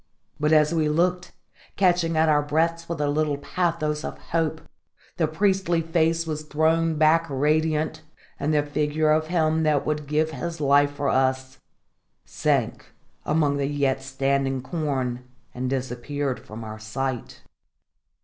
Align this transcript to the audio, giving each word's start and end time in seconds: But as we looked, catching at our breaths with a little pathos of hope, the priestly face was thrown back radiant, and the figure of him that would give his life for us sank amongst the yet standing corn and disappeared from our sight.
But 0.39 0.51
as 0.51 0.73
we 0.73 0.89
looked, 0.89 1.31
catching 1.75 2.17
at 2.17 2.27
our 2.27 2.41
breaths 2.41 2.89
with 2.89 2.99
a 2.99 3.07
little 3.07 3.37
pathos 3.37 4.03
of 4.03 4.17
hope, 4.17 4.61
the 5.17 5.27
priestly 5.27 5.81
face 5.83 6.25
was 6.25 6.41
thrown 6.41 6.95
back 6.95 7.27
radiant, 7.29 8.01
and 8.39 8.51
the 8.51 8.63
figure 8.63 9.11
of 9.11 9.27
him 9.27 9.61
that 9.61 9.85
would 9.85 10.07
give 10.07 10.31
his 10.31 10.59
life 10.59 10.89
for 10.93 11.09
us 11.09 11.59
sank 12.25 12.87
amongst 13.27 13.59
the 13.59 13.67
yet 13.67 14.01
standing 14.01 14.63
corn 14.63 15.23
and 15.53 15.69
disappeared 15.69 16.39
from 16.39 16.63
our 16.63 16.79
sight. 16.79 17.43